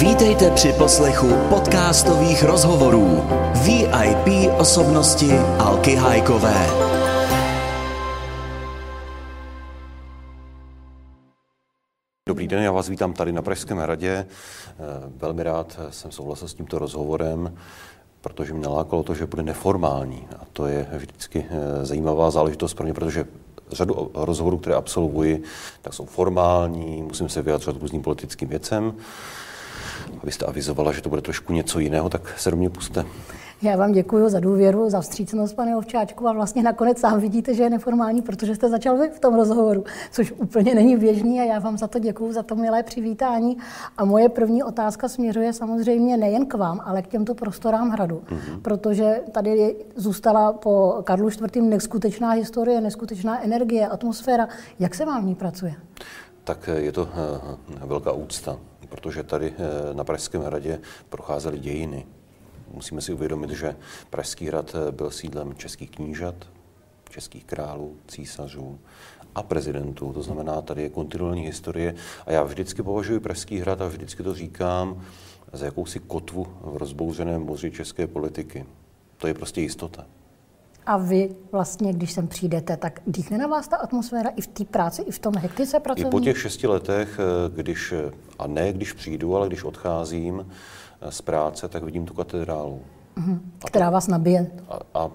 [0.00, 3.24] Vítejte při poslechu podcastových rozhovorů
[3.64, 6.66] VIP osobnosti Alky Hajkové.
[12.28, 14.10] Dobrý den, já vás vítám tady na Pražském hradě.
[14.10, 14.74] Eh,
[15.16, 17.56] Velmi rád jsem souhlasil s tímto rozhovorem,
[18.20, 20.28] protože mě nalákalo to, že bude neformální.
[20.38, 23.24] A to je vždycky eh, zajímavá záležitost pro mě, protože
[23.72, 25.42] řadu rozhovorů, které absolvuji,
[25.82, 28.94] tak jsou formální, musím se vyjadřovat k různým politickým věcem.
[30.22, 33.04] Abyste avizovala, že to bude trošku něco jiného, tak se do mě puste.
[33.62, 37.62] Já vám děkuji za důvěru, za vstřícnost, pane Ovčáčku, a vlastně nakonec sám vidíte, že
[37.62, 41.58] je neformální, protože jste začal vy v tom rozhovoru, což úplně není běžný a já
[41.58, 43.56] vám za to děkuji, za to milé přivítání.
[43.96, 48.60] A moje první otázka směřuje samozřejmě nejen k vám, ale k těmto prostorám hradu, mm-hmm.
[48.62, 51.56] protože tady je, zůstala po Karlu IV.
[51.56, 54.48] neskutečná historie, neskutečná energie, atmosféra.
[54.78, 55.74] Jak se vám v ní pracuje?
[56.44, 57.08] Tak je to
[57.82, 58.56] eh, velká úcta,
[58.86, 62.06] protože tady eh, na Pražském hradě procházely dějiny.
[62.74, 63.76] Musíme si uvědomit, že
[64.10, 66.34] Pražský hrad eh, byl sídlem českých knížat,
[67.10, 68.78] českých králů, císařů
[69.34, 70.12] a prezidentů.
[70.12, 71.94] To znamená, tady je kontinuální historie
[72.26, 75.04] a já vždycky považuji Pražský hrad a vždycky to říkám
[75.52, 78.66] za jakousi kotvu v rozbouřeném moři české politiky.
[79.16, 80.06] To je prostě jistota.
[80.88, 84.64] A vy vlastně, když sem přijdete, tak dýchne na vás ta atmosféra i v té
[84.64, 86.08] práci, i v tom hektice pracovní?
[86.08, 87.94] I po těch šesti letech, eh, když,
[88.38, 90.46] a ne když přijdu, ale když odcházím
[91.00, 92.80] eh, z práce, tak vidím tu katedrálu.
[93.16, 93.38] Mm-hmm.
[93.66, 94.50] Která vás nabije.
[94.68, 95.10] A, a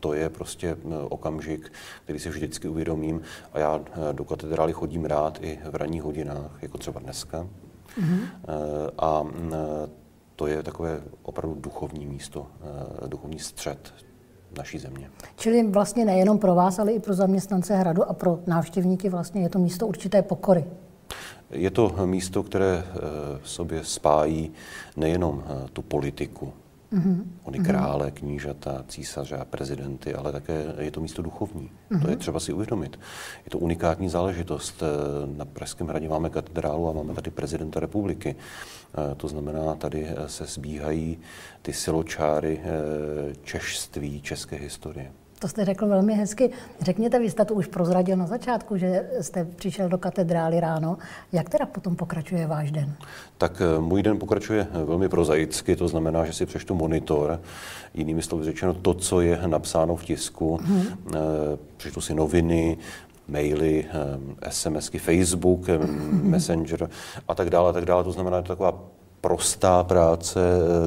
[0.00, 1.72] to je prostě eh, okamžik,
[2.04, 3.20] který si vždycky uvědomím.
[3.52, 3.80] A já
[4.12, 7.46] do katedrály chodím rád i v ranních hodinách, jako třeba dneska.
[8.00, 8.20] Mm-hmm.
[8.98, 9.24] A
[10.36, 12.46] to je takové opravdu duchovní místo,
[13.06, 13.92] duchovní střed
[14.56, 15.10] naší země.
[15.36, 19.48] Čili vlastně nejenom pro vás, ale i pro zaměstnance hradu a pro návštěvníky vlastně je
[19.48, 20.64] to místo určité pokory.
[21.50, 22.98] Je to místo, které eh,
[23.42, 24.52] v sobě spájí
[24.96, 26.52] nejenom eh, tu politiku,
[26.92, 27.24] Mm-hmm.
[27.42, 31.70] Ony krále, knížata, císaře a prezidenty, ale také je to místo duchovní.
[31.90, 32.02] Mm-hmm.
[32.02, 33.00] To je třeba si uvědomit.
[33.44, 34.82] Je to unikátní záležitost.
[34.82, 34.86] Eh,
[35.36, 38.36] na Pražském hradě máme katedrálu a máme tady prezidenta republiky.
[38.36, 41.18] Eh, to znamená, tady eh, se zbíhají
[41.62, 42.60] ty siločáry
[43.42, 45.12] češství, české historie.
[45.38, 46.50] To jste řekl velmi hezky.
[46.80, 50.98] Řekněte, vy jste to už prozradil na začátku, že jste přišel do katedrály ráno.
[51.32, 52.94] Jak teda potom pokračuje váš den?
[53.38, 57.40] Tak eh, můj den pokračuje eh, velmi prozaicky, to znamená, že si přečtu monitor,
[57.94, 60.86] jinými slovy řečeno to, co je napsáno v tisku, hmm.
[61.76, 62.78] přečtu si noviny,
[63.28, 63.84] maily,
[64.48, 65.66] SMSky, Facebook.
[66.22, 66.90] Messenger
[67.28, 68.04] a tak dále, a tak dále.
[68.04, 68.84] To znamená, že to taková
[69.26, 70.40] prostá práce,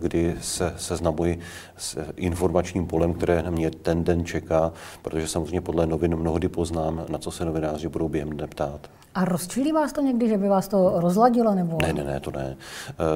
[0.00, 1.38] kdy se seznamuji
[1.76, 7.04] s informačním polem, které na mě ten den čeká, protože samozřejmě podle novin mnohdy poznám,
[7.08, 8.90] na co se novináři budou během dne ptát.
[9.14, 11.54] A rozčílí vás to někdy, že by vás to rozladilo?
[11.54, 11.78] Nebo...
[11.82, 12.56] Ne, ne, ne, to ne.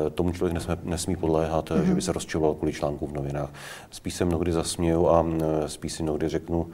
[0.07, 1.83] E, tomu člověk nesmí, nesmí podléhat, mm-hmm.
[1.83, 3.51] že by se rozčiloval kvůli článku v novinách.
[3.91, 5.27] Spíš se mnohdy zasměju a
[5.67, 6.67] spíš si mnohdy řeknu,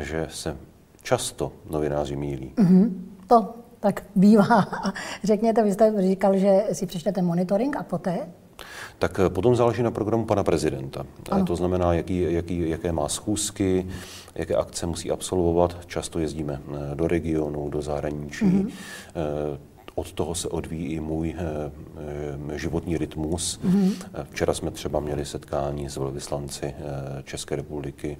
[0.00, 0.56] že se
[1.02, 2.52] často novináři mílí.
[2.56, 2.90] Mm-hmm.
[3.26, 4.66] To tak bývá.
[5.24, 8.18] Řekněte, vy jste říkal, že si přečtete monitoring a poté?
[8.98, 11.06] Tak eh, potom záleží na programu pana prezidenta.
[11.06, 11.44] Eh, ano.
[11.44, 13.86] To znamená, jaký, jaký, jaké má schůzky,
[14.34, 15.86] jaké akce musí absolvovat.
[15.86, 18.44] Často jezdíme eh, do regionu, do zahraničí.
[18.44, 18.70] Mm-hmm.
[19.94, 21.34] Od toho se odvíjí i můj
[22.54, 23.60] životní rytmus.
[23.64, 23.92] Mm-hmm.
[24.30, 26.74] Včera jsme třeba měli setkání s velvyslanci
[27.24, 28.16] České republiky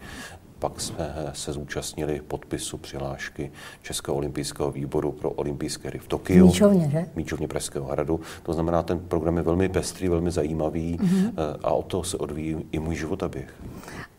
[0.62, 3.53] pak jsme se zúčastnili podpisu přihlášky
[3.83, 6.47] Českého olympijského výboru pro olympijské hry v Tokiu.
[6.47, 7.06] Míčovně, že?
[7.17, 8.21] Míčovně Pražského hradu.
[8.43, 11.33] To znamená, ten program je velmi pestrý, velmi zajímavý mm-hmm.
[11.62, 13.55] a od toho se odvíjí i můj životaběh.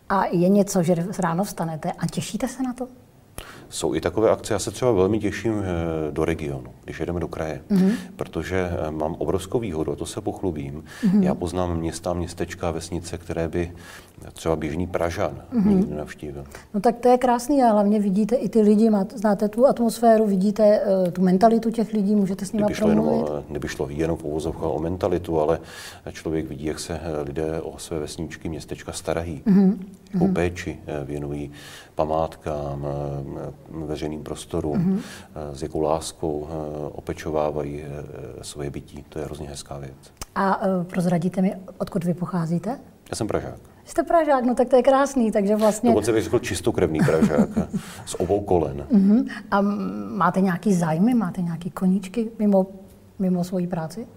[0.09, 2.87] A je něco, že ráno vstanete a těšíte se na to?
[3.69, 7.27] Jsou i takové akce, já se třeba velmi těším eh, do regionu, když jedeme do
[7.27, 7.91] kraje, mm-hmm.
[8.15, 10.83] protože eh, mám obrovskou výhodu, a to se pochlubím.
[11.03, 11.23] Mm-hmm.
[11.23, 13.71] Já poznám města, městečka, vesnice, které by
[14.33, 15.67] třeba běžný Pražan mm-hmm.
[15.67, 16.45] nikdy navštívil.
[16.73, 20.27] No tak to je krásný a hlavně vidíte i ty lidi, máte, znáte tu atmosféru,
[20.27, 23.27] vidíte uh, tu mentalitu těch lidí, můžete s nimi promluvit.
[23.27, 25.59] Jenom, kdyby šlo jenom v uvozovkách o mentalitu, ale
[26.11, 29.77] člověk vidí, jak se lidé o své vesničky, městečka starají, mm-hmm.
[30.13, 30.33] jakou mm-hmm.
[30.33, 31.51] péči věnují
[31.95, 32.87] památkám,
[33.69, 34.99] veřejným prostorům, mm-hmm.
[35.53, 36.47] s jakou láskou
[36.91, 37.83] opečovávají
[38.41, 39.05] svoje bytí.
[39.09, 40.13] To je hrozně hezká věc.
[40.35, 42.79] A prozradíte mi, odkud vy pocházíte?
[43.09, 43.59] Já jsem Pražák.
[43.85, 45.89] Jste Pražák, no tak to je krásný, takže vlastně...
[45.89, 47.49] Dokonce bych řekl čistokrevný Pražák,
[48.05, 48.87] z obou kolen.
[48.91, 49.29] Uh-huh.
[49.51, 49.61] A
[50.15, 52.67] máte nějaký zájmy, máte nějaký koníčky mimo,
[53.19, 54.07] mimo svoji práci?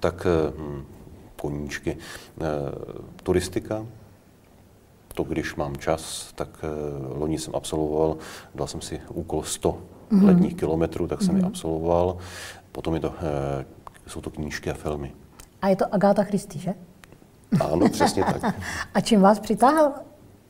[0.00, 0.26] Tak
[0.58, 0.84] hm,
[1.40, 1.96] koníčky.
[2.40, 2.44] Eh,
[3.22, 3.86] turistika,
[5.12, 8.16] to když mám čas, tak eh, loni jsem absolvoval,
[8.54, 10.24] dal jsem si úkol 100 uh-huh.
[10.24, 11.38] letních kilometrů, tak jsem uh-huh.
[11.38, 12.16] ji absolvoval.
[12.72, 13.14] Potom je to,
[14.06, 15.12] jsou to knížky a filmy.
[15.62, 16.74] A je to Agáta Christy, že?
[17.60, 18.54] Ano, přesně tak.
[18.94, 19.92] A čím vás přitáhl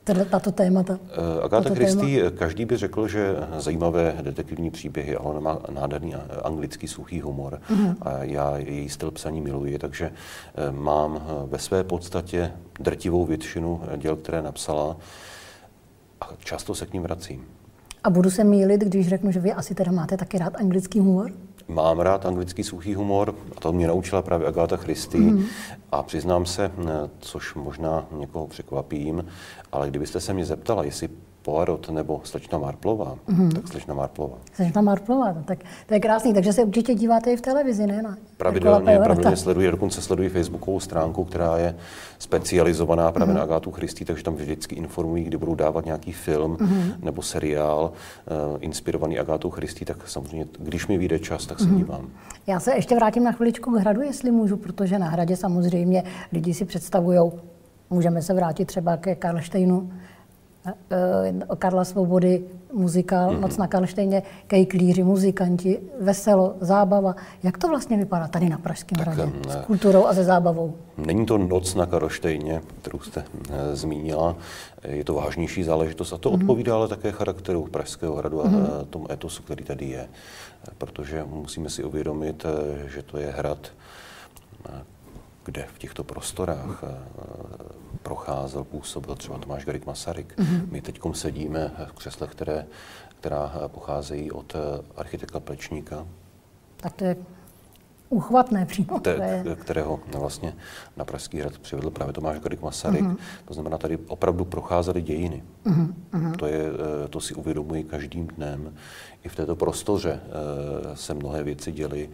[0.05, 0.93] tato témata?
[0.93, 2.31] Uh, Agáta Christy, téma?
[2.31, 6.15] každý by řekl, že zajímavé detektivní příběhy, ale ona má nádherný
[6.45, 7.95] anglický suchý humor uh-huh.
[8.01, 10.13] a já její styl psaní miluji, takže
[10.71, 14.97] mám ve své podstatě drtivou většinu děl, které napsala
[16.21, 17.45] a často se k ním vracím.
[18.05, 21.33] A budu se mýlit, když řeknu, že vy asi teda máte taky rád anglický humor?
[21.69, 25.19] Mám rád anglický suchý humor, a to mě naučila právě Agáta Christy.
[25.19, 25.44] Mm.
[25.93, 26.73] A přiznám se,
[27.19, 29.25] což možná někoho překvapím,
[29.73, 31.09] ale kdybyste se mě zeptala, jestli
[31.43, 33.53] Poirot nebo slečna Marplová, mm-hmm.
[33.53, 34.37] tak slečna Marplová.
[34.53, 38.03] Slečna Marplová, no tak to je krásný, takže se určitě díváte i v televizi, ne?
[38.03, 41.75] Na pravidelně, pravidelně sleduji, dokonce sleduji facebookovou stránku, která je
[42.19, 43.37] specializovaná právě mm-hmm.
[43.37, 46.94] na Agátu Christy, takže tam vždycky informují, kdy budou dávat nějaký film mm-hmm.
[47.03, 51.77] nebo seriál uh, inspirovaný Agátou Christy, tak samozřejmě, když mi vyjde čas, tak se mm-hmm.
[51.77, 52.09] dívám.
[52.47, 56.55] Já se ještě vrátím na chviličku k hradu, jestli můžu, protože na hradě samozřejmě lidi
[56.55, 57.33] si představují,
[57.91, 59.93] můžeme se vrátit třeba ke Karlštejnu,
[61.59, 63.41] Karla Svobody, muzikál mm-hmm.
[63.41, 67.17] Noc na Karlštejně, kejklíři, muzikanti, veselo, zábava.
[67.43, 69.53] Jak to vlastně vypadá tady na Pražském tak, hradě ne.
[69.53, 70.75] s kulturou a se zábavou?
[70.97, 74.37] Není to Noc na Karlštejně, kterou jste e, zmínila.
[74.88, 76.35] Je to vážnější záležitost a to mm-hmm.
[76.35, 78.87] odpovídá ale také charakteru Pražského hradu a mm-hmm.
[78.91, 80.08] tomu etosu, který tady je.
[80.79, 82.47] Protože musíme si uvědomit,
[82.87, 83.73] že to je hrad,
[85.44, 86.85] kde v těchto prostorách
[88.03, 90.39] procházel, působil třeba Tomáš Garik Masaryk.
[90.39, 90.71] Mm-hmm.
[90.71, 92.67] My teď sedíme v křeslech, které,
[93.21, 94.56] která pocházejí od
[94.97, 96.06] architekta Plečníka.
[96.77, 97.17] Tak to je
[98.12, 99.00] uchvatné přímo.
[99.00, 100.55] Te, kterého vlastně
[100.97, 103.05] na Pražský hrad přivedl právě Tomáš Garik Masaryk.
[103.05, 103.17] Mm-hmm.
[103.44, 105.43] To znamená, tady opravdu procházely dějiny.
[105.67, 106.37] Mm-hmm.
[106.37, 106.61] To, je,
[107.05, 108.75] eh, to si uvědomuji každým dnem.
[109.25, 112.11] I v této prostoře eh, se mnohé věci děly.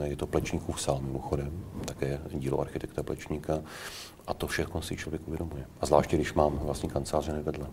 [0.00, 1.52] Eh, je to Plečníkův sál mimochodem,
[1.84, 3.58] také dílo architekta Plečníka.
[4.26, 5.66] A to všechno si člověk uvědomuje.
[5.80, 7.66] A zvláště, když mám vlastní kanceláře nevedle.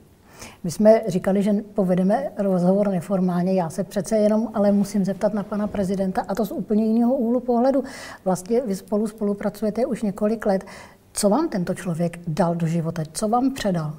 [0.63, 3.53] My jsme říkali, že povedeme rozhovor neformálně.
[3.53, 7.15] Já se přece jenom ale musím zeptat na pana prezidenta, a to z úplně jiného
[7.15, 7.83] úhlu pohledu.
[8.25, 10.65] Vlastně vy spolu spolupracujete už několik let.
[11.13, 13.03] Co vám tento člověk dal do života?
[13.13, 13.93] Co vám předal?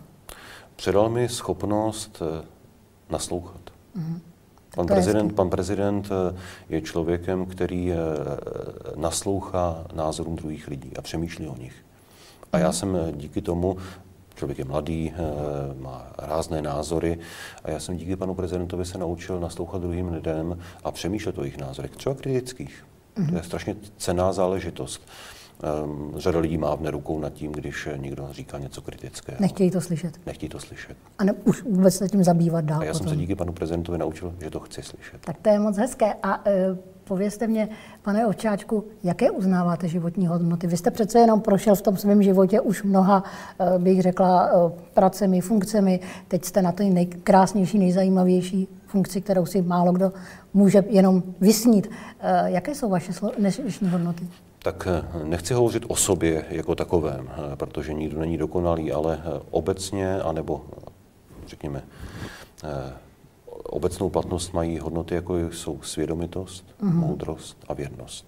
[0.77, 2.45] Předal mi schopnost eh,
[3.11, 3.61] naslouchat.
[3.95, 4.21] Mm.
[4.75, 6.37] Pan prezident, pan prezident eh,
[6.69, 7.97] je člověkem, který eh,
[8.97, 11.75] naslouchá názorům druhých lidí a přemýšlí o nich.
[12.53, 13.77] A já jsem díky tomu,
[14.43, 17.19] člověk je mladý, eh, má rázné názory
[17.65, 21.59] a já jsem díky panu prezidentovi se naučil naslouchat druhým lidem a přemýšlet o jejich
[21.59, 22.85] názorech, třeba kritických.
[23.17, 23.31] Mm-hmm.
[23.31, 25.03] To je strašně cená záležitost.
[25.85, 29.39] Um, řada lidí má v rukou nad tím, když někdo říká něco kritického.
[29.41, 30.21] Nechtějí to slyšet.
[30.27, 30.97] Nechtějí to slyšet.
[31.19, 32.81] A ne, už vůbec se tím zabývat dál.
[32.81, 33.07] A já potom.
[33.07, 35.21] jsem se díky panu prezidentovi naučil, že to chci slyšet.
[35.21, 36.15] Tak to je moc hezké.
[36.23, 37.69] A e, povězte mě,
[38.03, 40.67] pane Ovčáčku, jaké uznáváte životní hodnoty?
[40.67, 43.25] Vy jste přece jenom prošel v tom svém životě už mnoha,
[43.59, 44.51] e, bych řekla, e,
[44.95, 46.01] pracemi, funkcemi.
[46.29, 50.13] Teď jste na té nejkrásnější, nejzajímavější funkci, kterou si málo kdo
[50.55, 51.91] může jenom vysnít.
[52.21, 54.29] E, jaké jsou vaše dnešní hodnoty?
[54.63, 59.41] tak eh, nechci hovořit o sobě jako takovém, eh, protože nikdo není dokonalý, ale eh,
[59.51, 60.65] obecně, anebo
[61.47, 61.83] řekněme,
[63.73, 66.95] obecnou platnost mají hodnoty, jako jsou svědomitost, mm-hmm.
[66.95, 68.27] moudrost a věrnost.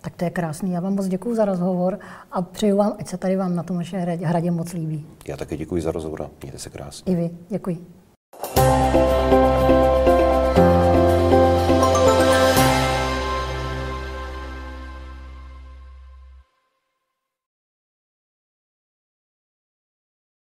[0.00, 0.72] Tak to je krásný.
[0.72, 1.98] Já vám moc děkuji za rozhovor
[2.32, 5.06] a přeju vám, ať se tady vám na tom vaše hradě moc líbí.
[5.28, 7.12] Já také děkuji za rozhovor a mějte se krásně.
[7.12, 7.30] I vy.
[7.48, 7.86] Děkuji.